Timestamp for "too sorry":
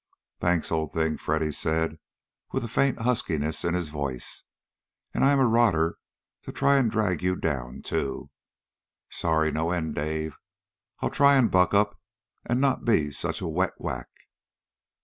7.83-9.51